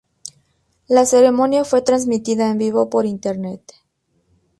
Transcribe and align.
La 0.87 1.05
ceremonia 1.05 1.63
fue 1.63 1.83
transmitida 1.83 2.49
en 2.49 2.57
vivo 2.57 2.89
por 2.89 3.05
Internet. 3.05 3.75